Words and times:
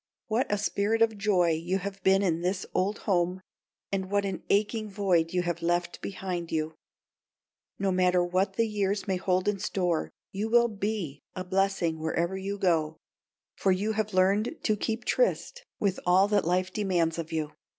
What 0.25 0.51
a 0.51 0.57
spirit 0.57 1.03
of 1.03 1.15
joy 1.19 1.51
you 1.51 1.77
have 1.77 2.01
been 2.01 2.23
in 2.23 2.41
this 2.41 2.65
old 2.73 2.97
home, 3.05 3.39
and 3.91 4.09
what 4.09 4.25
an 4.25 4.41
aching 4.49 4.89
void 4.89 5.31
you 5.31 5.43
have 5.43 5.61
left 5.61 6.01
behind 6.01 6.51
you! 6.51 6.73
No 7.77 7.91
matter 7.91 8.23
what 8.23 8.53
the 8.53 8.67
years 8.67 9.07
may 9.07 9.17
hold 9.17 9.47
in 9.47 9.59
store, 9.59 10.09
you 10.31 10.49
will 10.49 10.69
be 10.69 11.21
a 11.35 11.43
blessing 11.43 11.99
wherever 11.99 12.35
you 12.35 12.57
go, 12.57 12.97
for 13.53 13.71
you 13.71 13.91
have 13.91 14.11
learned 14.11 14.55
to 14.63 14.75
keep 14.75 15.05
tryst 15.05 15.63
with 15.79 15.99
all 16.03 16.27
that 16.29 16.45
life 16.45 16.73
demands 16.73 17.19
of 17.19 17.31
you. 17.31 17.51